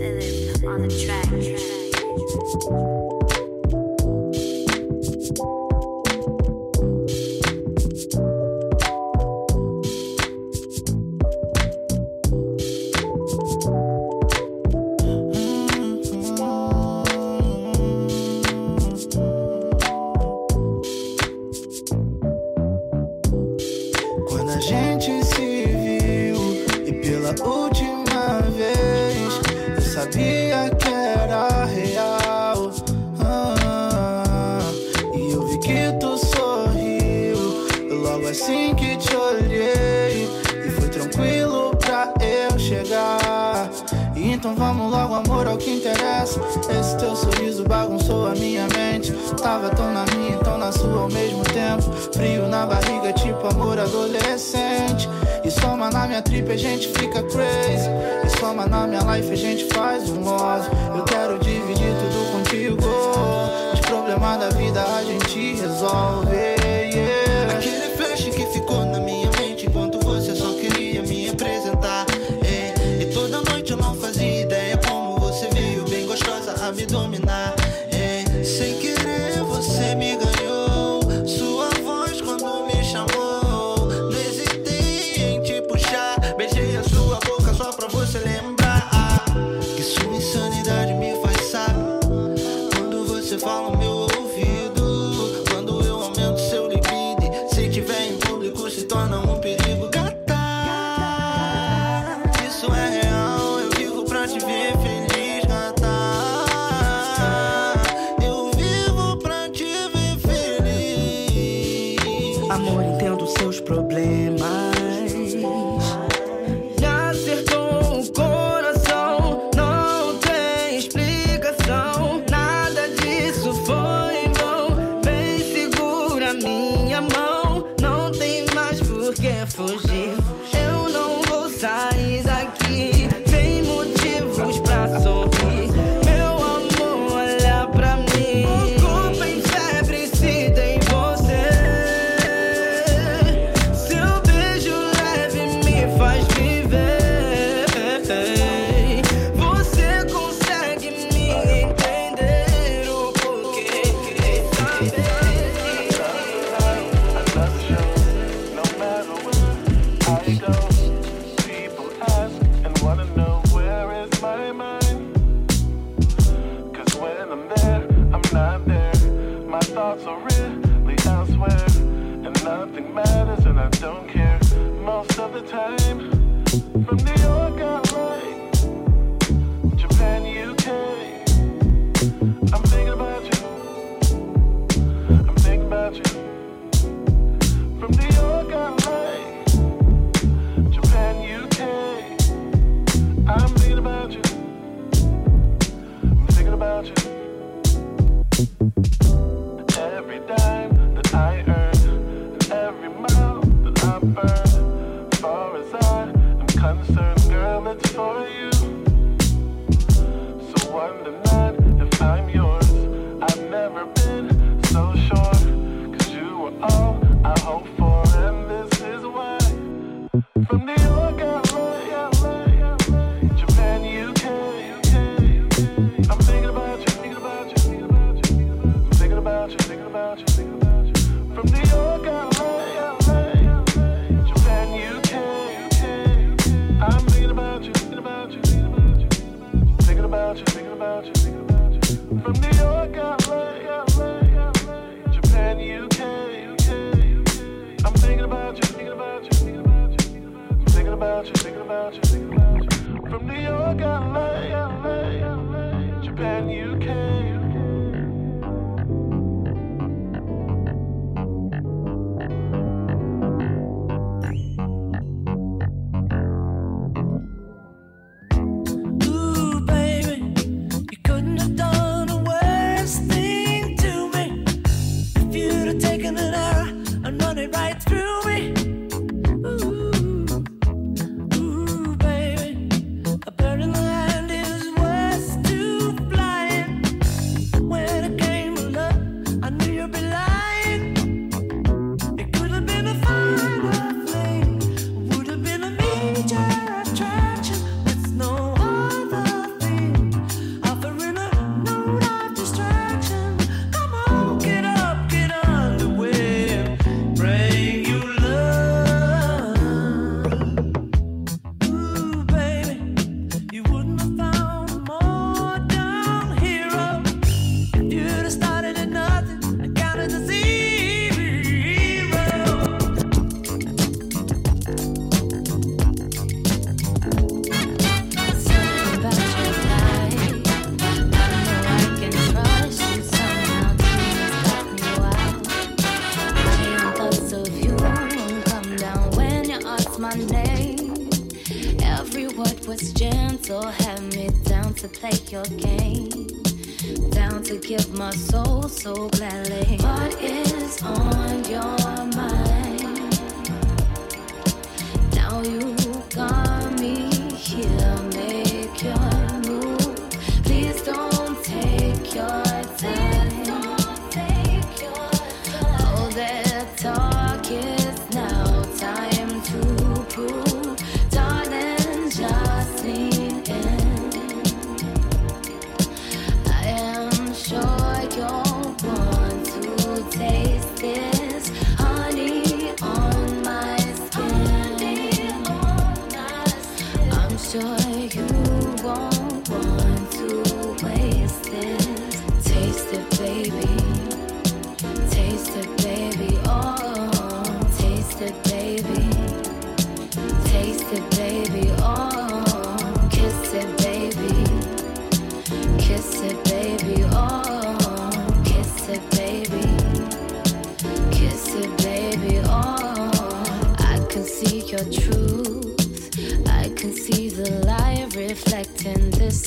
Philip 0.00 0.64
on 0.64 0.80
the 0.80 0.88
track. 1.04 1.26
que 45.60 45.70
interessa. 45.70 46.40
Esse 46.78 46.96
teu 46.96 47.14
sorriso 47.14 47.64
bagunçou 47.64 48.26
a 48.26 48.30
minha 48.30 48.66
mente. 48.68 49.12
Tava 49.40 49.70
tão 49.70 49.92
na 49.92 50.04
minha, 50.06 50.38
tão 50.38 50.58
na 50.58 50.72
sua 50.72 51.02
ao 51.02 51.10
mesmo 51.10 51.42
tempo. 51.44 51.82
Frio 52.12 52.48
na 52.48 52.66
barriga, 52.66 53.12
tipo 53.12 53.46
amor 53.46 53.78
adolescente. 53.78 55.08
E 55.44 55.50
soma 55.50 55.90
na 55.90 56.06
minha 56.06 56.22
tripe 56.22 56.52
a 56.52 56.56
gente 56.56 56.88
fica 56.88 57.22
crazy. 57.22 57.88
E 58.24 58.38
soma 58.38 58.66
na 58.66 58.86
minha 58.86 59.00
life, 59.02 59.30
a 59.30 59.36
gente 59.36 59.64
faz 59.66 60.08
um 60.08 60.20
modo. 60.20 60.64
Eu 60.96 61.04
quero 61.04 61.19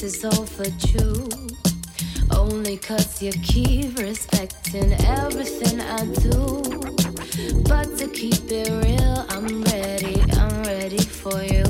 is 0.04 0.26
overdue. 0.26 1.30
Only 2.32 2.76
cause 2.78 3.22
you 3.22 3.32
keep 3.42 3.98
respecting 3.98 4.92
everything 5.06 5.80
I 5.80 6.06
do. 6.06 6.62
But 7.64 7.98
to 8.00 8.08
keep 8.10 8.52
it 8.52 8.70
real, 8.84 9.26
I'm 9.30 9.64
ready, 9.64 10.22
I'm 10.34 10.64
ready 10.64 10.98
for 10.98 11.42
you. 11.44 11.64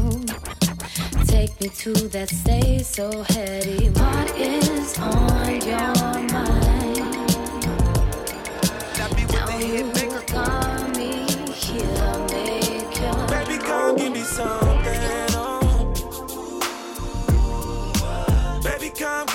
Take 1.27 1.61
me 1.61 1.69
to 1.83 1.93
that 2.09 2.29
stage 2.29 2.85
so 2.85 3.23
heady. 3.29 3.89
What 3.89 4.35
is 4.35 4.97
on 4.97 5.61
your 5.61 5.93
mind? 6.33 6.97
Now 8.97 9.09
you 9.15 9.27
got 9.27 9.47
me 9.49 9.65
here, 9.65 9.85
make 9.85 10.13
Baby, 13.29 13.57
come 13.63 13.95
give 13.95 14.11
me 14.13 14.21
something. 14.21 14.72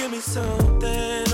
Give 0.08 0.16
me 0.16 0.20
something. 0.20 1.24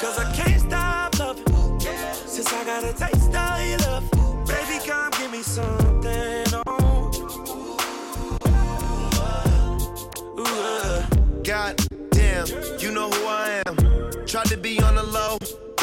Cause 0.00 0.18
I 0.18 0.32
can't 0.34 0.60
stop 0.60 1.18
loving. 1.18 1.80
Since 2.26 2.52
I 2.52 2.64
got 2.64 2.84
a 2.84 2.92
taste 2.92 3.34
of 3.34 3.68
your 3.68 3.78
love. 3.78 4.10
Baby, 4.46 4.84
come 4.86 5.10
give 5.18 5.32
me 5.32 5.42
something. 5.42 6.44
Oh. 6.66 7.10
Ooh, 10.38 10.44
uh. 10.44 11.06
God 11.42 11.76
damn, 12.10 12.46
you 12.78 12.92
know 12.92 13.10
who 13.10 13.26
I 13.26 13.62
am. 13.66 13.76
Tried 14.26 14.46
to 14.46 14.56
be 14.56 14.80
on 14.80 14.94
the 14.94 15.02
low, 15.02 15.38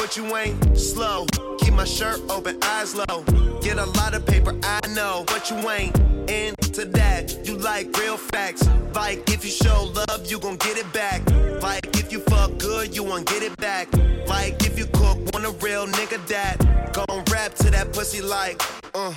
but 0.10 0.18
you 0.18 0.36
ain't 0.38 0.76
slow. 0.76 1.28
Keep 1.60 1.76
my 1.76 1.86
shirt 1.86 2.20
open, 2.32 2.58
eyes 2.64 2.96
low. 2.96 3.24
Get 3.62 3.78
a 3.78 3.86
lot 3.86 4.16
of 4.16 4.26
paper, 4.26 4.58
I 4.64 4.80
know, 4.96 5.24
but 5.28 5.52
you 5.52 5.58
ain't 5.70 5.96
into 6.28 6.86
that. 6.86 7.46
You 7.46 7.58
like 7.58 7.96
real 7.96 8.18
facts. 8.18 8.68
Like 8.96 9.30
if 9.30 9.46
you 9.46 9.52
show 9.52 9.84
love, 9.94 10.26
you 10.26 10.40
gon' 10.40 10.56
get 10.56 10.78
it 10.78 10.92
back. 10.94 11.22
Like 11.62 11.96
if 11.96 12.12
you 12.12 12.22
fuck 12.22 12.58
good, 12.58 12.96
you 12.96 13.04
won't 13.04 13.28
get 13.28 13.44
it 13.44 13.56
back. 13.58 13.88
Like 14.28 14.66
if 14.66 14.80
you 14.80 14.88
cook, 14.88 15.18
want 15.32 15.46
a 15.46 15.52
real 15.64 15.86
nigga 15.86 16.26
that. 16.26 16.58
Gon' 16.92 17.24
rap 17.32 17.54
to 17.56 17.70
that 17.70 17.94
pussy 17.94 18.22
like, 18.22 18.60
uh, 18.96 19.14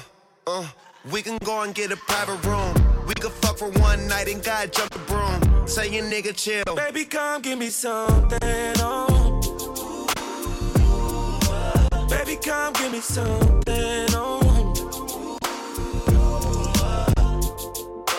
uh. 0.47 0.69
We 1.11 1.23
can 1.23 1.39
go 1.39 1.63
and 1.63 1.75
get 1.75 1.91
a 1.91 1.97
private 1.97 2.45
room. 2.45 2.75
We 3.07 3.15
can 3.15 3.31
fuck 3.31 3.57
for 3.57 3.71
one 3.71 4.07
night 4.09 4.29
and 4.29 4.45
God 4.45 4.75
jump 4.75 4.91
the 4.91 4.99
broom. 4.99 5.67
Say 5.67 5.89
your 5.89 6.05
nigga 6.05 6.37
chill. 6.37 6.77
Baby, 6.77 7.07
come 7.07 7.41
give 7.41 7.59
me 7.59 7.71
something. 7.71 8.39
Oh. 8.43 9.22
Come 12.73 12.85
give 12.85 12.93
me 12.93 13.01
something. 13.01 14.07
Oh. 14.15 14.41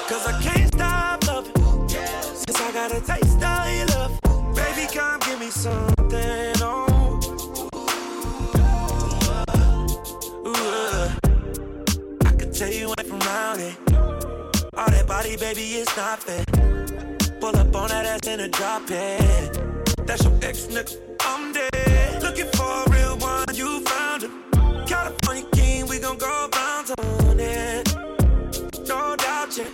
Cause 0.07 0.27
I 0.27 0.41
can't 0.41 0.73
stop 0.73 1.27
loving. 1.27 1.89
Since 1.89 2.61
I 2.61 2.71
got 2.71 2.91
a 2.91 3.01
taste 3.01 3.41
of 3.41 3.77
your 3.77 3.85
love. 3.87 4.19
Baby, 4.55 4.87
come 4.93 5.19
give 5.21 5.39
me 5.39 5.49
something. 5.49 6.53
Oh. 6.61 7.19
Ooh, 10.45 10.53
uh. 10.53 11.09
I 12.25 12.31
could 12.35 12.53
tell 12.53 12.71
you 12.71 12.89
ain't 12.89 13.07
from 13.07 13.19
round 13.19 13.59
here. 13.59 13.77
All 14.75 14.89
that 14.89 15.05
body, 15.07 15.37
baby, 15.37 15.61
it's 15.61 15.95
not 15.97 16.19
fair. 16.21 16.45
Pull 17.39 17.55
up 17.55 17.75
on 17.75 17.89
that 17.89 18.05
ass 18.05 18.27
in 18.27 18.39
a 18.41 18.49
drop 18.49 18.83
it. 18.89 20.05
That's 20.05 20.23
your 20.23 20.33
ex 20.43 20.67
nigga. 20.67 20.97
I'm 21.21 21.53
dead. 21.53 22.21
Looking 22.21 22.47
for 22.53 22.83
a 22.85 22.89
real 22.91 23.17
one, 23.17 23.45
you 23.53 23.79
found 23.85 24.23
him. 24.23 24.32
We 25.93 25.99
gon' 25.99 26.17
go 26.17 26.49
bounce 26.51 26.89
on 26.97 27.39
it. 27.39 27.95
No 28.87 29.15
doubt, 29.15 29.55
yeah. 29.55 29.69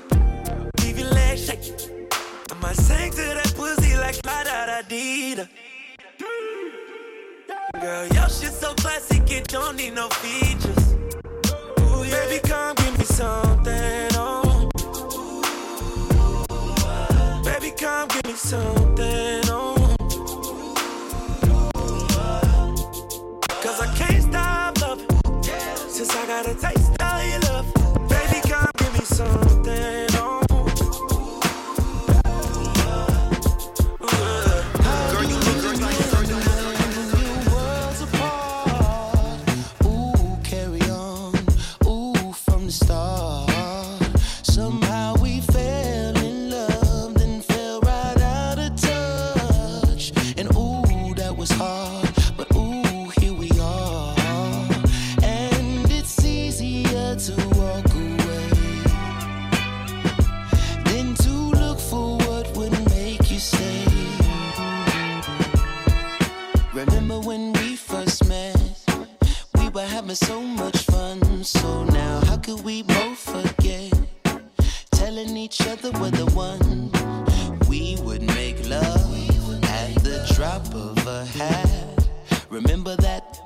Leave 0.81 0.99
your 0.99 1.09
legs 1.11 1.45
shaking. 1.45 2.09
I 2.51 2.55
might 2.61 2.75
sing 2.75 3.11
to 3.11 3.21
that 3.21 3.53
pussy 3.55 3.95
like 3.95 4.17
la 4.25 4.43
da 4.43 4.65
da 4.65 4.81
dee 4.81 5.35
da. 5.35 5.45
Girl, 7.79 8.07
your 8.07 8.27
shit 8.27 8.51
so 8.51 8.73
classic, 8.73 9.31
it 9.31 9.47
don't 9.47 9.77
need 9.77 9.93
no 9.93 10.09
features. 10.09 10.93
Ooh, 11.79 12.03
yeah. 12.03 12.27
Baby, 12.27 12.45
come 12.45 12.75
give 12.75 12.99
me 12.99 13.05
something, 13.05 14.09
oh. 14.15 14.69
Baby, 17.45 17.71
come 17.77 18.09
give 18.09 18.25
me 18.25 18.33
something, 18.33 19.43
oh. 19.47 19.78
Taste 26.39 26.63
of 26.63 26.71
your 26.73 26.78
Remember 66.85 67.19
when 67.19 67.51
we 67.53 67.75
first 67.75 68.25
met? 68.29 68.55
We 69.55 69.67
were 69.67 69.85
having 69.85 70.15
so 70.15 70.41
much 70.41 70.77
fun. 70.83 71.43
So 71.43 71.83
now, 71.83 72.21
how 72.21 72.37
could 72.37 72.63
we 72.63 72.83
both 72.83 73.17
forget? 73.17 73.91
Telling 74.91 75.35
each 75.35 75.59
other 75.67 75.91
we're 75.99 76.11
the 76.11 76.31
one. 76.33 76.89
We 77.67 77.97
would 78.03 78.21
make 78.21 78.65
love 78.69 79.13
at 79.65 79.93
the 80.05 80.25
drop 80.33 80.73
of 80.73 81.05
a 81.05 81.25
hat. 81.25 82.09
Remember 82.49 82.95
that? 82.95 83.41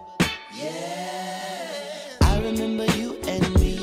Yeah. 0.53 2.17
I 2.21 2.39
remember 2.39 2.85
you 2.95 3.17
and 3.27 3.51
me. 3.55 3.79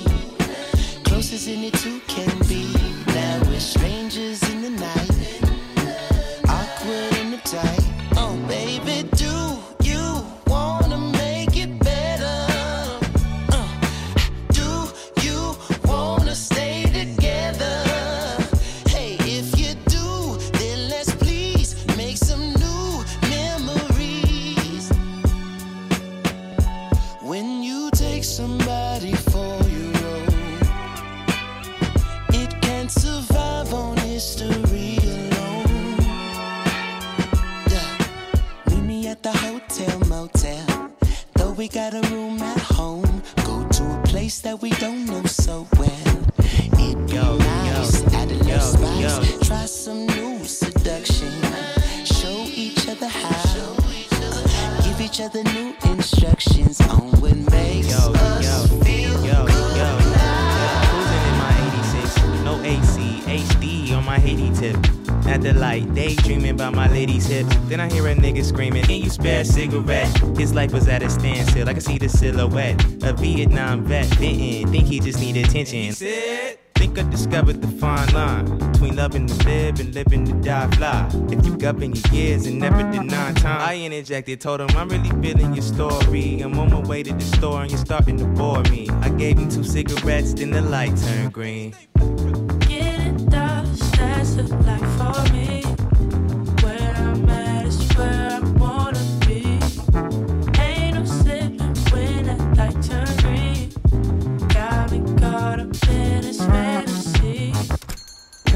Closest 1.02 1.49
any 1.49 1.73
two 1.73 1.99
can 2.07 2.38
be. 2.47 2.73
Now 3.09 3.42
we're 3.47 3.59
strangers 3.59 4.49
in 4.49 4.62
the 4.62 4.71
night. 4.71 5.10
we 44.61 44.69
don't 44.71 45.00
At 65.30 65.42
the 65.42 65.52
light, 65.52 65.94
daydreaming 65.94 66.50
about 66.50 66.75
my 66.75 66.88
lady's 66.88 67.26
hips. 67.26 67.54
Then 67.68 67.78
I 67.78 67.88
hear 67.88 68.08
a 68.08 68.16
nigga 68.16 68.44
screaming, 68.44 68.82
Can 68.82 69.00
you 69.00 69.10
spare 69.10 69.42
a 69.42 69.44
cigarette? 69.44 70.08
His 70.37 70.52
life 70.52 70.72
was 70.72 70.88
at 70.88 71.04
a 71.04 71.08
standstill. 71.08 71.68
I 71.68 71.72
can 71.72 71.82
see 71.82 71.99
the 71.99 72.08
silhouette. 72.08 72.84
A 73.04 73.12
Vietnam 73.12 73.84
vet 73.84 74.10
didn't 74.18 74.72
think 74.72 74.88
he 74.88 74.99
just 74.99 75.20
needed 75.20 75.46
attention. 75.46 75.92
Think 76.75 76.99
I 76.99 77.08
discovered 77.08 77.62
the 77.62 77.68
fine 77.68 78.12
line 78.12 78.58
between 78.72 78.96
loving 78.96 79.28
to 79.28 79.34
live 79.44 79.78
and 79.78 79.94
living 79.94 80.25
to 80.25 80.32
die 80.32 80.68
fly. 80.72 81.08
If 81.30 81.46
you 81.46 81.54
up 81.68 81.80
in 81.80 81.94
your 81.94 82.12
years 82.12 82.46
and 82.46 82.58
never 82.58 82.82
deny 82.90 83.32
time, 83.34 83.60
I 83.60 83.76
interjected, 83.76 84.40
told 84.40 84.62
him 84.62 84.70
I'm 84.76 84.88
really 84.88 85.10
feeling 85.22 85.54
your 85.54 85.62
story. 85.62 86.40
I'm 86.40 86.58
on 86.58 86.70
my 86.70 86.80
way 86.80 87.04
to 87.04 87.12
the 87.12 87.25
store 87.37 87.62
and 87.62 87.70
you're 87.70 87.78
starting 87.78 88.16
to 88.18 88.25
bore 88.25 88.62
me. 88.64 88.88
I 89.02 89.10
gave 89.10 89.38
him 89.38 89.49
two 89.49 89.62
cigarettes, 89.62 90.34
then 90.34 90.50
the 90.50 90.62
light 90.62 90.96
turned 90.96 91.32
green. 91.32 91.72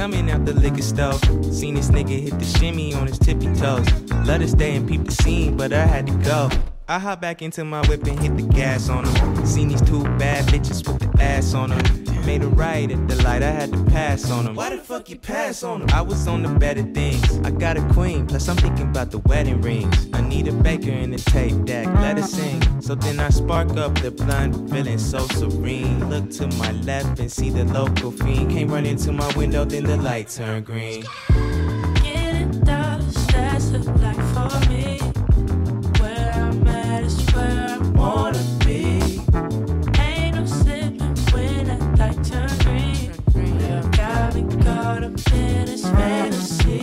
Coming 0.05 0.31
out 0.31 0.45
the 0.45 0.53
liquor 0.53 0.83
store, 0.83 1.15
seen 1.51 1.77
this 1.77 1.89
nigga 1.89 2.21
hit 2.21 2.39
the 2.39 2.45
shimmy 2.45 2.93
on 2.93 3.07
his 3.07 3.19
tippy 3.19 3.47
toes. 3.55 3.89
Let 4.27 4.43
us 4.43 4.51
stay 4.51 4.77
and 4.77 4.87
peep 4.87 5.03
the 5.03 5.11
scene, 5.11 5.57
but 5.57 5.73
I 5.73 5.87
had 5.87 6.07
to 6.09 6.13
go. 6.19 6.51
I 6.87 6.99
hop 6.99 7.23
back 7.23 7.41
into 7.41 7.65
my 7.65 7.81
whip 7.89 8.05
and 8.05 8.21
hit 8.21 8.37
the 8.37 8.43
gas 8.43 8.91
on 8.91 9.07
him. 9.07 9.47
Seen 9.47 9.69
these 9.69 9.81
two 9.81 10.03
bad 10.19 10.45
bitches 10.49 10.87
with 10.87 11.11
the 11.11 11.23
ass 11.23 11.55
on 11.55 11.71
them. 11.71 12.14
Made 12.27 12.43
a 12.43 12.49
right 12.49 12.91
at 12.91 13.07
the 13.07 13.23
light, 13.23 13.43
I 13.43 13.51
had 13.51 13.71
to 13.73 13.85
pass 13.85 14.31
on 14.31 14.47
them. 14.47 14.55
Why 14.55 14.71
the 14.71 14.79
fuck 14.79 15.11
you 15.11 15.17
pass 15.17 15.63
on 15.63 15.81
them? 15.81 15.91
I 15.93 16.01
was 16.01 16.27
on 16.27 16.43
the 16.43 16.49
better 16.49 16.83
things. 16.83 17.39
I 17.41 17.51
got 17.51 17.77
a 17.77 17.83
queen, 17.93 18.27
plus 18.27 18.49
I'm 18.49 18.57
thinking 18.57 18.89
about 18.89 19.11
the 19.11 19.19
wedding 19.19 19.61
rings. 19.61 20.09
I 20.15 20.23
need 20.23 20.49
a 20.49 20.53
baker 20.53 20.91
and 20.91 21.15
a 21.15 21.19
tape 21.19 21.65
deck, 21.65 21.87
let 21.87 22.17
her 22.17 22.23
sing. 22.23 22.63
So 22.81 22.95
then 22.95 23.21
I 23.21 23.29
spark 23.29 23.77
up 23.77 23.95
the 24.01 24.11
blunt, 24.11 24.71
feeling 24.71 24.99
so 24.99 25.27
serene. 25.29 26.09
Look 26.09 26.31
to 26.33 26.47
my 26.57 26.73
left 26.73 27.21
and 27.21 27.31
see 27.31 27.51
the 27.51 27.67
local 27.67 28.11
fiend. 28.11 28.51
Came 28.51 28.69
running 28.69 28.97
to 28.97 29.13
my 29.13 29.31
window, 29.37 29.67
then 29.67 29.85
the 29.85 29.99
light 29.99 30.29
turned 30.29 30.65
green. 30.65 31.05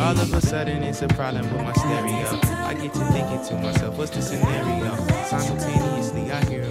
All 0.02 0.20
of 0.20 0.34
a 0.34 0.42
sudden, 0.42 0.82
it's 0.82 1.04
a 1.04 1.08
problem 1.10 1.44
with 1.54 1.62
my 1.62 1.74
stereo. 1.74 2.40
I 2.66 2.74
get 2.74 2.92
to 2.94 3.06
thinking 3.12 3.46
to 3.46 3.56
myself, 3.62 4.00
what's 4.00 4.10
the 4.10 4.22
scenario? 4.24 4.96
Simultaneously, 5.26 6.32
I 6.32 6.44
hear 6.46 6.64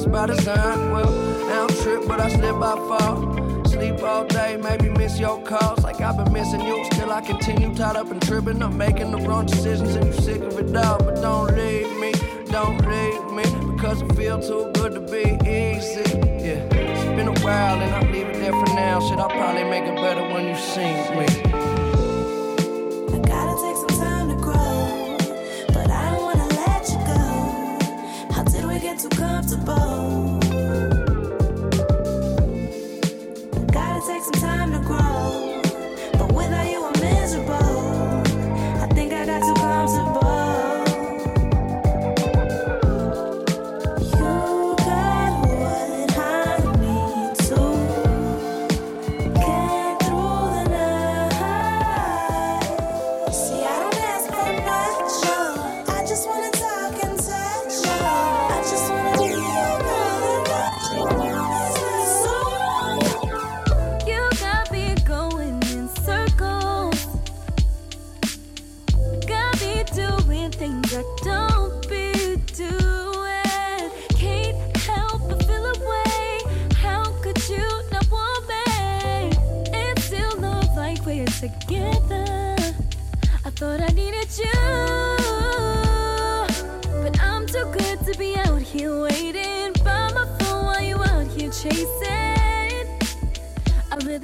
That's 0.00 0.12
by 0.12 0.26
design. 0.28 0.92
Well, 0.92 1.08
I 1.50 1.66
don't 1.66 1.76
trip, 1.82 2.08
but 2.08 2.20
I 2.20 2.30
slip, 2.30 2.56
I 2.56 2.74
fall. 2.88 3.64
Sleep 3.66 4.02
all 4.02 4.24
day, 4.24 4.56
maybe 4.56 4.88
miss 4.88 5.20
your 5.20 5.42
calls. 5.42 5.82
Like 5.82 6.00
I've 6.00 6.16
been 6.16 6.32
missing 6.32 6.62
you, 6.62 6.82
still 6.86 7.12
I 7.12 7.20
continue 7.20 7.74
tied 7.74 7.96
up 7.96 8.10
and 8.10 8.22
tripping. 8.22 8.62
I'm 8.62 8.78
making 8.78 9.10
the 9.10 9.18
wrong 9.18 9.44
decisions 9.44 9.94
and 9.96 10.06
you're 10.06 10.22
sick 10.22 10.40
of 10.40 10.58
it 10.58 10.74
all. 10.74 10.98
But 11.04 11.16
don't 11.16 11.54
leave 11.54 11.94
me, 11.98 12.12
don't 12.46 12.78
leave 12.88 13.32
me. 13.32 13.72
Because 13.74 14.00
it 14.00 14.10
feel 14.14 14.40
too 14.40 14.70
good 14.72 14.94
to 14.94 15.00
be 15.00 15.36
easy. 15.46 16.16
Yeah, 16.40 16.64
it's 16.72 17.04
been 17.04 17.28
a 17.28 17.38
while 17.44 17.78
and 17.78 17.94
I'll 17.94 18.10
leave 18.10 18.26
it 18.26 18.38
there 18.40 18.52
for 18.52 18.72
now. 18.74 19.06
Shit, 19.06 19.18
I'll 19.18 19.28
probably 19.28 19.64
make 19.64 19.84
it 19.84 19.96
better 19.96 20.22
when 20.32 20.48
you 20.48 20.56
see 20.56 20.94
me. 21.14 21.59
Comfortable? 29.40 30.39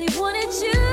Really 0.09 0.21
wanted 0.21 0.53
you, 0.63 0.86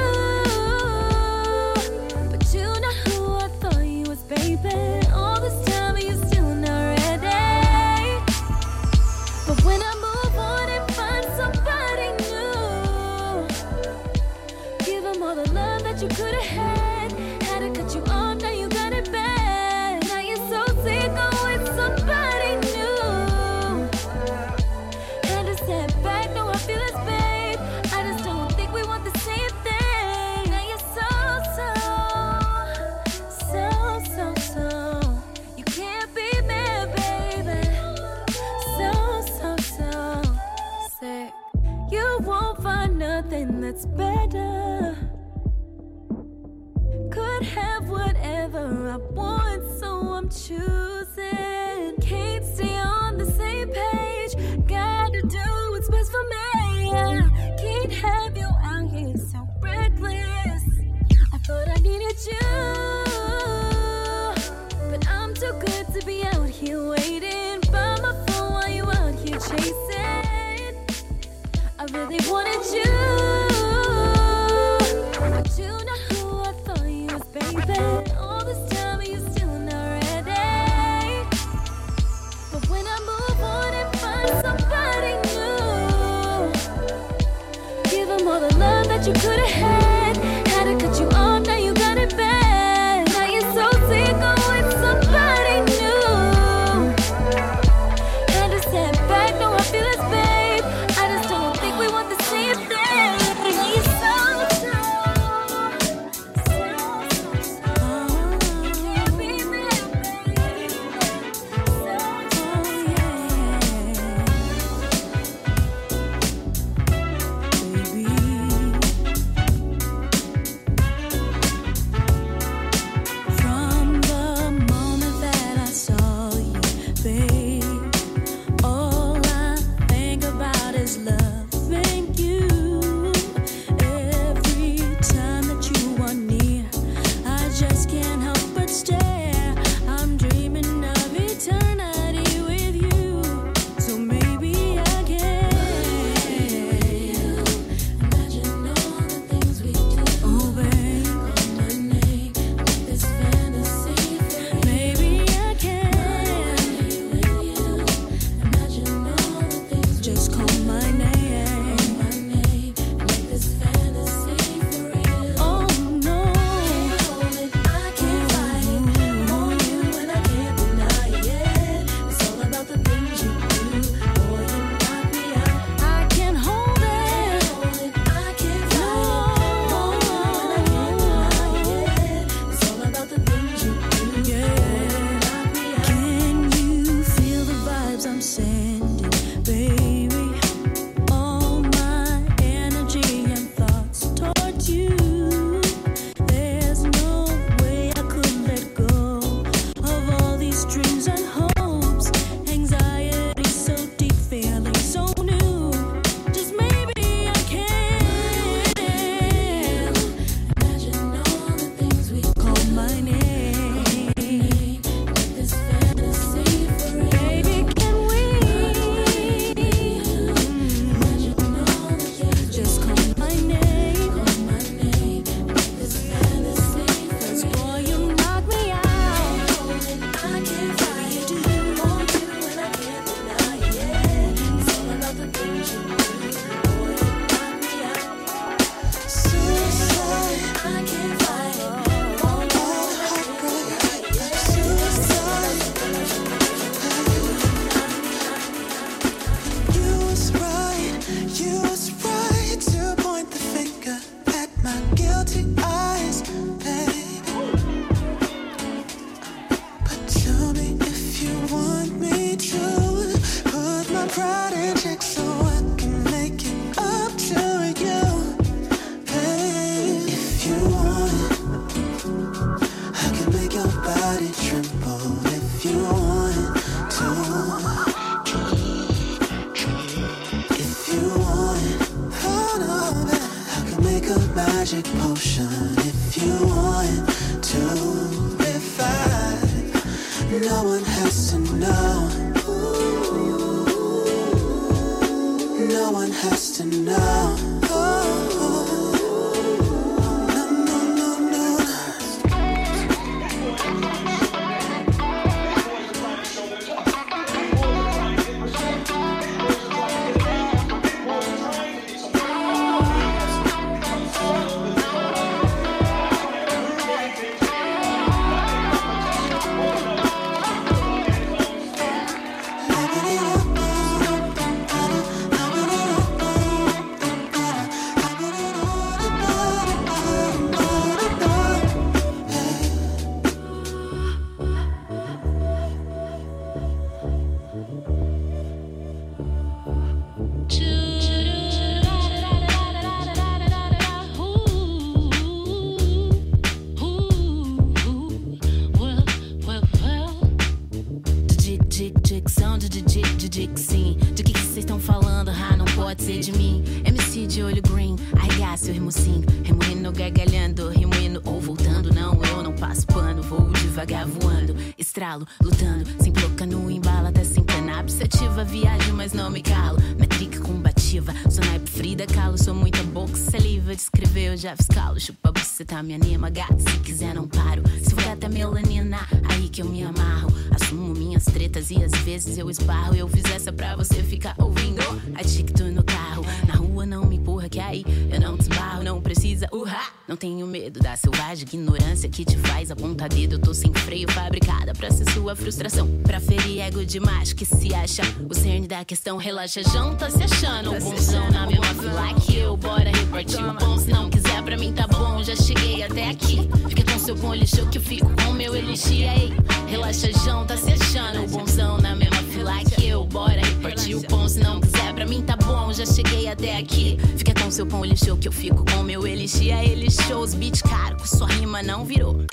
me 375.83 375.93
anima, 375.93 376.29
gato. 376.29 376.59
Se 376.59 376.77
quiser, 376.79 377.13
não 377.13 377.27
paro. 377.27 377.61
Se 377.81 377.93
for 377.93 378.07
até 378.07 378.29
melanina, 378.29 378.99
aí 379.29 379.49
que 379.49 379.61
eu 379.61 379.65
me 379.65 379.83
amarro. 379.83 380.31
Assumo 380.51 380.93
minhas 380.93 381.25
tretas 381.25 381.69
e 381.69 381.83
às 381.83 381.91
vezes 382.03 382.37
eu 382.37 382.49
esbarro. 382.49 382.95
Eu 382.95 383.07
fiz 383.07 383.23
essa 383.25 383.51
pra 383.51 383.75
você 383.75 384.01
ficar 384.01 384.35
ouvindo. 384.37 384.81
Adicto 385.15 385.63
no 385.65 385.83
carro, 385.83 386.25
na 386.47 386.55
rua 386.55 386.85
não 386.85 387.05
me 387.05 387.17
empurra, 387.17 387.49
que 387.49 387.59
aí 387.59 387.83
eu 388.11 388.19
não 388.19 388.37
desbarro. 388.37 388.83
Não 388.83 389.01
precisa, 389.01 389.47
urra. 389.51 389.81
Não 390.07 390.15
tenho 390.15 390.45
medo 390.47 390.79
da 390.79 390.95
selvagem 390.95 391.45
ignorância 391.47 392.09
que 392.09 392.23
te 392.23 392.37
faz 392.37 392.71
apontar 392.71 393.09
dedo. 393.09 393.35
Eu 393.35 393.39
tô 393.39 393.53
sem 393.53 393.73
freio, 393.73 394.09
fabricada 394.11 394.73
pra 394.73 394.89
ser 394.89 395.09
sua 395.11 395.35
frustração. 395.35 395.87
Pra 396.03 396.19
ferir 396.19 396.61
ego 396.61 396.85
de 396.85 396.99
macho 396.99 397.35
que 397.35 397.45
se 397.45 397.73
acha. 397.73 398.03
O 398.29 398.33
cerne 398.33 398.67
da 398.67 398.85
questão, 398.85 399.17
relaxa, 399.17 399.61
Jão 399.63 399.95
tá 399.95 400.09
se 400.09 400.23
achando. 400.23 400.71
Um 400.71 400.79
bonzão 400.79 401.29
na 401.31 401.45
mesma 401.45 401.65
fila 401.65 402.13
que 402.15 402.37
eu, 402.37 402.55
bora 402.55 402.89
repartir 402.89 403.43
o 403.43 403.53
pão. 403.55 403.77
Se 403.77 403.89
não 403.89 404.09
quiser, 404.09 404.22
pra 404.53 404.57
mim 404.59 404.71
tá 404.71 404.85
bom, 404.85 405.23
já 405.23 405.35
cheguei 405.35 405.81
até 405.81 406.09
aqui. 406.09 406.47
Fica 406.69 406.83
com 406.83 406.99
seu 406.99 407.15
pão 407.15 407.33
lixo 407.33 407.67
que 407.69 407.79
eu 407.79 407.81
fico 407.81 408.11
com 408.23 408.33
meu 408.33 408.55
elixir 408.55 409.09
aí. 409.09 409.33
Relaxa, 409.67 410.11
Jão 410.23 410.45
tá 410.45 410.55
se 410.55 410.71
achando. 410.71 411.23
O 411.23 411.27
bonzão 411.27 411.79
na 411.79 411.95
mesma 411.95 412.21
fila 412.31 412.53
que 412.63 412.87
eu, 412.87 413.03
bora 413.03 413.41
repartir 413.41 413.97
o 413.97 414.03
pão. 414.03 414.29
Se 414.29 414.39
não 414.39 414.61
quiser, 414.61 414.93
pra 414.93 415.07
mim 415.07 415.23
tá 415.23 415.35
bom, 415.37 415.73
já 415.73 415.87
cheguei 415.87 416.27
até 416.27 416.57
aqui. 416.57 416.99
Fica 417.17 417.33
com 417.33 417.49
seu 417.49 417.65
pão 417.65 417.83
lixo 417.83 418.15
que 418.17 418.27
eu 418.27 418.31
fico 418.31 418.63
com 418.71 418.83
meu 418.83 419.07
elixir. 419.07 419.57
Ele 419.57 419.89
shows, 419.89 420.35
beat 420.35 420.61
caro, 420.61 420.97
com 420.97 421.05
sua 421.05 421.27
rima 421.27 421.63
não 421.63 421.83
virou. 421.83 422.23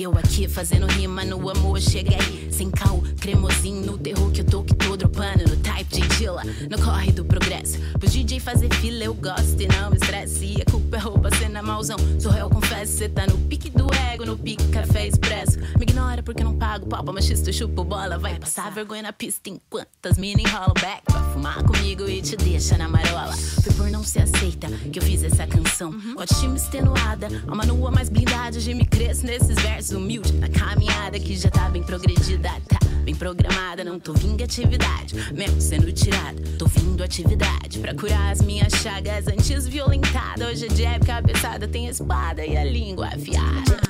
E 0.00 0.02
eu 0.02 0.16
aqui 0.16 0.48
fazendo 0.48 0.86
rima 0.86 1.26
no 1.26 1.50
amor, 1.50 1.78
chega 1.78 2.16
aí, 2.16 2.50
sem 2.50 2.70
caô, 2.70 3.02
cremosinho 3.20 3.84
no 3.84 3.98
terror 3.98 4.30
que 4.30 4.40
eu 4.40 4.46
tô 4.46 4.62
que 4.62 4.74
tô 4.74 4.96
dropando 4.96 5.46
no 5.46 5.56
type 5.56 6.00
de 6.00 6.08
Dilla, 6.16 6.42
no 6.42 6.82
corre 6.82 7.12
do 7.12 7.22
progresso. 7.22 7.78
Pro 7.98 8.08
DJ 8.08 8.40
fazer 8.40 8.72
fila 8.76 9.04
eu 9.04 9.12
gosto 9.12 9.60
e 9.60 9.68
não 9.68 9.90
me 9.90 9.98
estresse. 9.98 10.56
A 10.66 10.70
culpa 10.70 10.96
é 10.96 11.00
roupa, 11.00 11.30
cena 11.36 11.60
malzão. 11.60 11.98
Sou 12.18 12.32
réu, 12.32 12.48
confesso, 12.48 12.96
cê 12.96 13.10
tá 13.10 13.26
no 13.26 13.36
pique 13.40 13.68
do 13.68 13.88
ego, 14.10 14.24
no 14.24 14.38
pique 14.38 14.66
café 14.68 15.06
expresso. 15.06 15.58
Me 15.78 15.82
ignora 15.82 16.22
porque 16.22 16.40
eu 16.40 16.46
não 16.46 16.56
pago 16.56 16.86
pau, 16.86 17.04
machista, 17.12 17.50
eu 17.50 17.52
chupo 17.52 17.84
bola. 17.84 18.16
Vai 18.16 18.38
passar 18.38 18.72
vergonha 18.72 19.02
na 19.02 19.12
pista 19.12 19.50
enquanto 19.50 20.06
as 20.06 20.16
mina 20.16 20.40
enrolam 20.40 20.72
back 20.80 21.02
pra 21.04 21.22
fumar 21.24 21.62
comigo 21.62 22.08
e 22.08 22.22
te 22.22 22.36
deixa 22.36 22.78
na 22.78 22.88
marola. 22.88 23.34
Foi 23.36 23.74
por 23.74 23.90
não 23.90 24.02
ser 24.02 24.22
aceita 24.22 24.68
que 24.90 24.98
eu 24.98 25.02
fiz 25.02 25.22
essa 25.22 25.46
canção. 25.46 25.92
Com 25.92 26.54
extenuada, 26.54 27.28
alma 27.46 27.66
nua 27.66 27.90
mais 27.90 28.08
blindada. 28.08 28.56
Hoje 28.56 28.72
me 28.72 28.86
cresço 28.86 29.26
nesses 29.26 29.56
versos 29.56 29.89
humilde 29.92 30.32
na 30.34 30.48
caminhada 30.48 31.18
que 31.18 31.36
já 31.36 31.50
tá 31.50 31.68
bem 31.68 31.82
progredida, 31.82 32.50
tá 32.68 32.78
bem 33.04 33.14
programada. 33.14 33.84
Não 33.84 33.98
tô 33.98 34.12
vindo 34.12 34.42
atividade, 34.42 35.14
mesmo 35.32 35.60
sendo 35.60 35.92
tirada. 35.92 36.40
Tô 36.58 36.66
vindo 36.66 37.02
atividade 37.02 37.78
pra 37.78 37.94
curar 37.94 38.32
as 38.32 38.40
minhas 38.40 38.72
chagas 38.74 39.26
antes 39.26 39.66
violentada. 39.66 40.46
Hoje 40.46 40.66
é 40.66 40.74
jab, 40.74 41.04
cabeçada, 41.04 41.66
tem 41.68 41.88
a 41.88 41.90
espada 41.90 42.44
e 42.44 42.56
a 42.56 42.64
língua 42.64 43.08
afiada. 43.08 43.80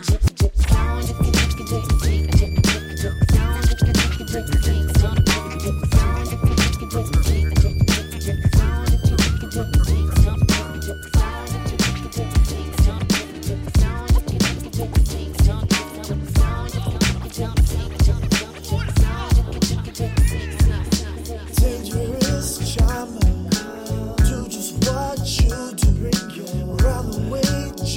dangerous 6.93 7.50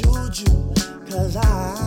juju. 0.01 0.45
Cause 1.09 1.35
I'm 1.35 1.82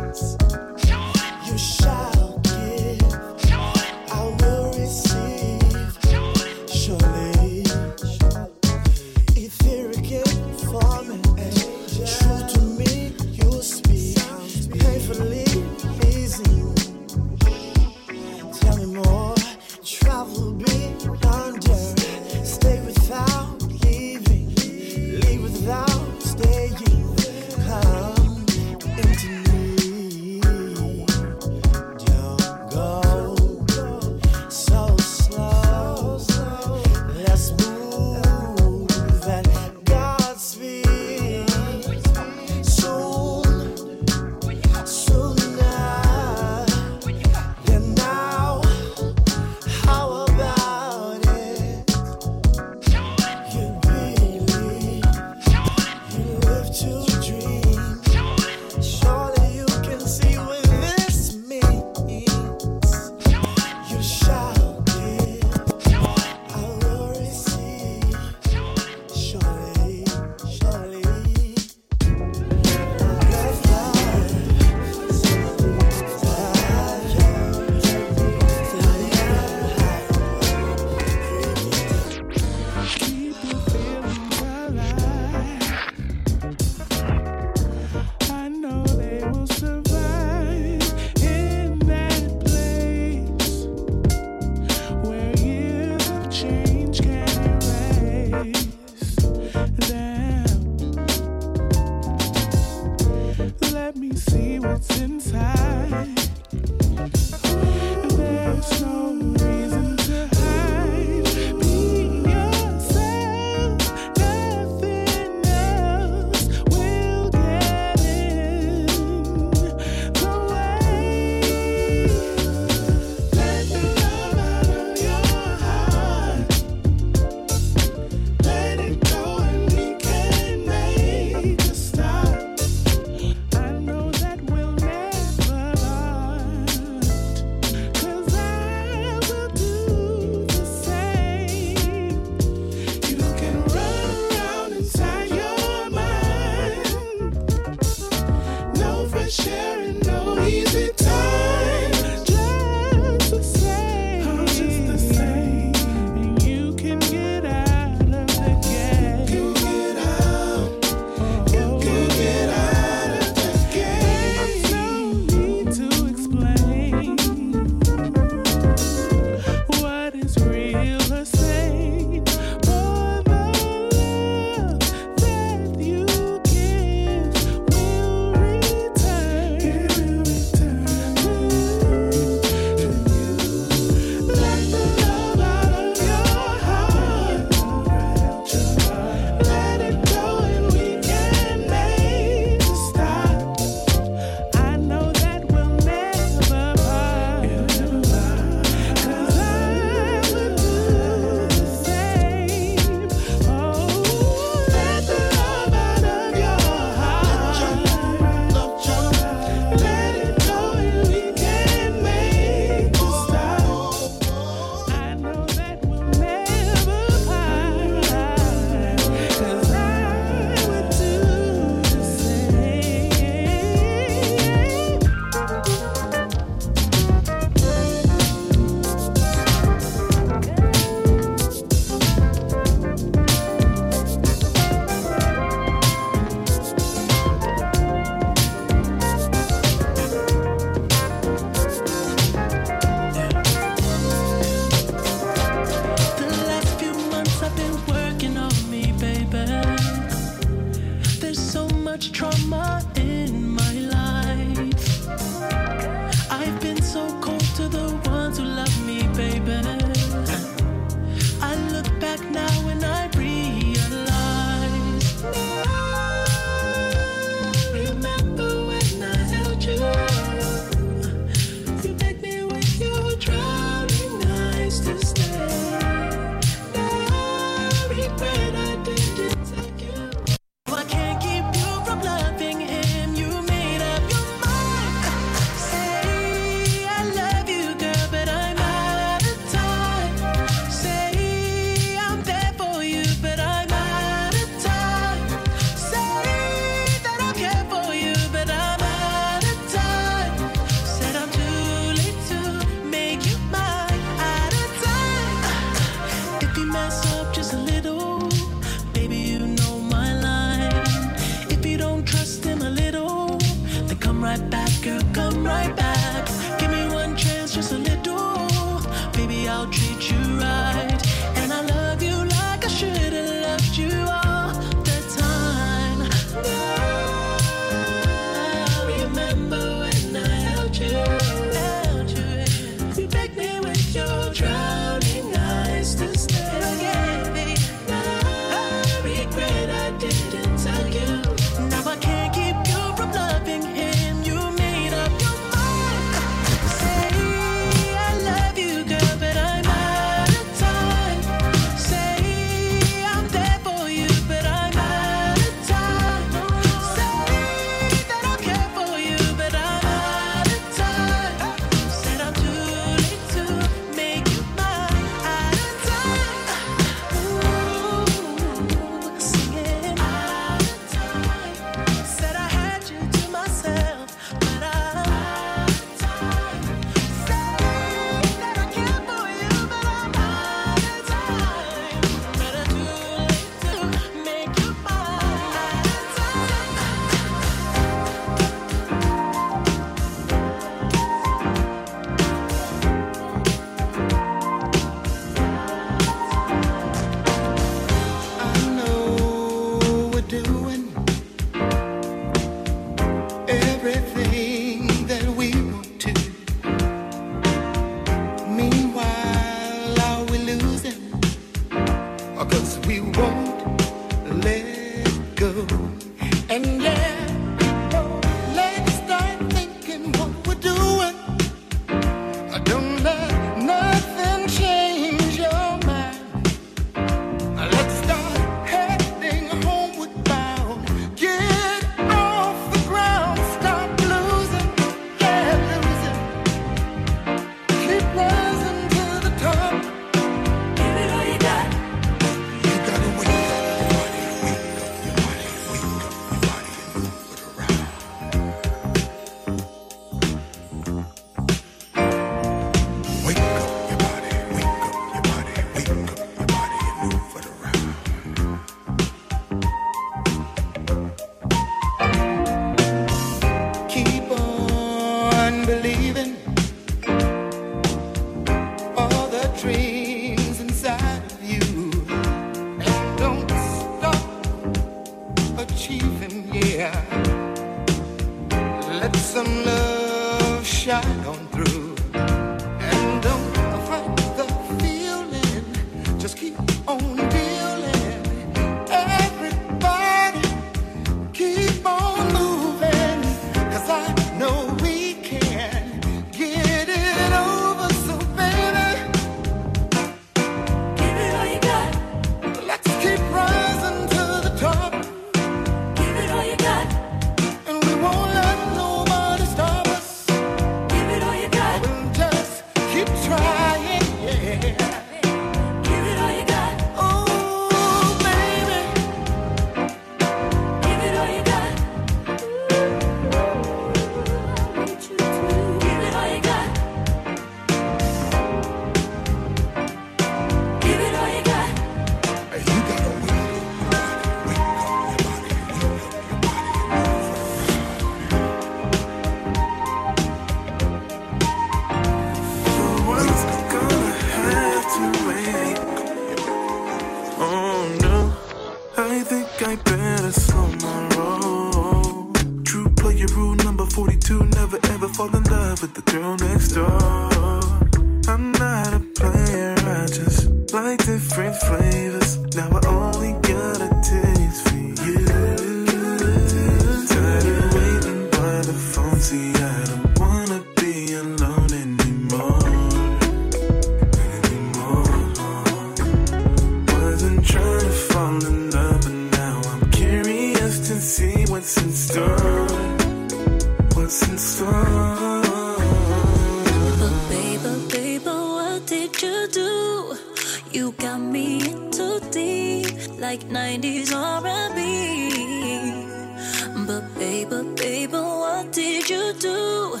you 599.10 599.32
do. 599.34 600.00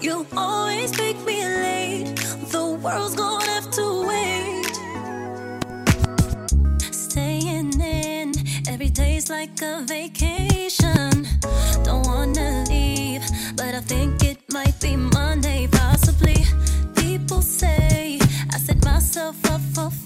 You 0.00 0.26
always 0.36 0.96
make 0.98 1.18
me 1.24 1.42
late. 1.44 2.16
The 2.50 2.78
world's 2.82 3.14
gonna 3.14 3.44
have 3.44 3.70
to 3.70 4.06
wait. 4.06 4.74
Staying 6.92 7.80
in, 7.80 8.32
every 8.68 8.90
day's 8.90 9.30
like 9.30 9.62
a 9.62 9.84
vacation. 9.86 11.26
Don't 11.84 12.06
wanna 12.06 12.64
leave, 12.68 13.22
but 13.56 13.74
I 13.74 13.80
think 13.80 14.22
it 14.22 14.38
might 14.52 14.78
be 14.80 14.96
Monday, 14.96 15.68
possibly. 15.70 16.44
People 16.96 17.42
say 17.42 18.18
I 18.52 18.58
set 18.58 18.84
myself 18.84 19.36
up 19.50 19.60
for. 19.74 20.01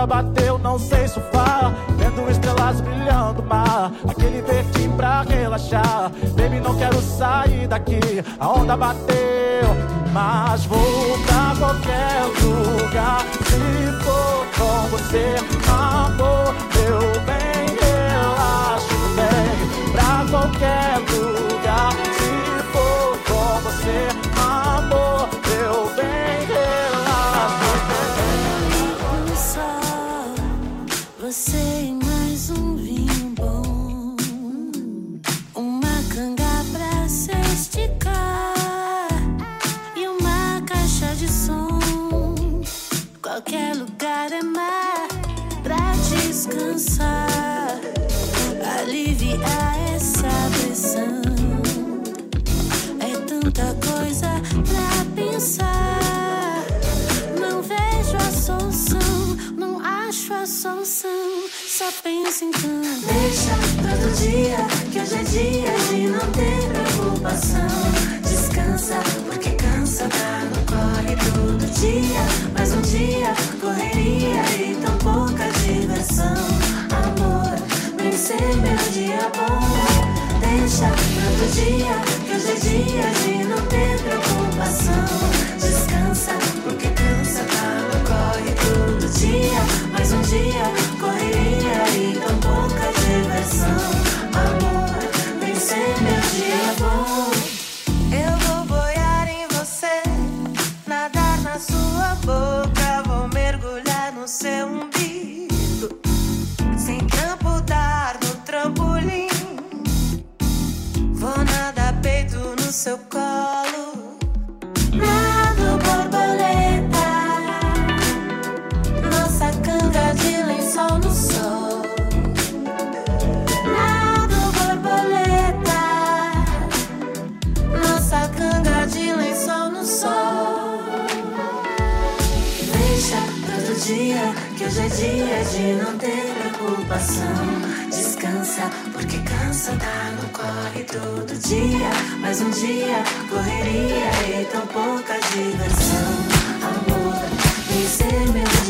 onda 0.00 0.06
bateu, 0.06 0.58
não 0.58 0.78
sei 0.78 1.06
surfar. 1.06 1.74
Vendo 1.98 2.30
estrelas 2.30 2.80
brilhando 2.80 3.42
o 3.42 3.44
mar. 3.44 3.92
Aquele 4.08 4.40
verdinho 4.40 4.92
pra 4.92 5.22
relaxar. 5.22 6.10
Baby, 6.36 6.60
não 6.60 6.74
quero 6.76 7.00
sair 7.02 7.68
daqui. 7.68 8.00
A 8.38 8.48
onda 8.48 8.76
bateu, 8.76 9.68
mas 10.12 10.64
vou. 10.64 10.99
dançar, 46.80 47.78
aliviar 48.78 49.94
essa 49.94 50.28
pressão. 50.50 51.20
É 53.00 53.16
tanta 53.26 53.74
coisa 53.86 54.28
pra 54.66 55.04
pensar. 55.14 56.64
Não 57.38 57.60
vejo 57.60 58.16
a 58.16 58.32
solução, 58.32 59.36
não 59.58 59.78
acho 59.84 60.32
a 60.32 60.46
solução. 60.46 61.44
Só 61.68 61.92
penso 62.02 62.44
em 62.44 62.48
então. 62.48 62.80
Deixa 63.12 63.54
todo 63.82 64.16
dia, 64.16 64.56
que 64.90 65.00
hoje 65.00 65.14
é 65.14 65.22
dia 65.24 65.72
de 65.90 66.08
não 66.08 66.32
ter 66.32 66.94
preocupação. 66.96 67.68
Descansa, 68.22 68.96
porque 69.26 69.50
cansa, 69.50 70.08
tá 70.08 70.44
no 70.44 70.64
corre 70.64 71.14
todo 71.16 71.72
dia. 71.78 72.50
Mais 72.56 72.72
um 72.72 72.80
dia, 72.80 73.34
correria 73.60 74.42
e 74.58 74.74
tão 74.76 74.96
pouca 74.98 75.50
diversão 75.62 76.69
ser 78.20 78.54
meu 78.56 78.76
dia 78.92 79.30
bom. 79.34 79.60
Deixa 80.40 80.88
todo 80.90 81.52
dia, 81.54 81.94
que 82.26 82.32
hoje 82.36 82.50
é 82.50 82.54
dia 82.54 83.10
de 83.22 83.44
não 83.44 83.66
ter 83.66 83.98
preocupação. 84.02 85.06
Descansa, 85.58 86.32
porque 86.62 86.88
cansa, 86.88 87.42
tá 87.44 87.80
no 87.88 87.98
corre 88.06 88.52
todo 88.60 89.08
dia. 89.18 89.90
Mais 89.90 90.12
um 90.12 90.20
dia, 90.20 90.64
correria 91.00 91.88
e 91.96 92.18
tão 92.18 92.36
pouca 92.40 92.92
diversão. 93.00 94.09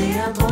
see. 0.00 0.49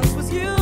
Once 0.00 0.14
was 0.14 0.32
you? 0.32 0.57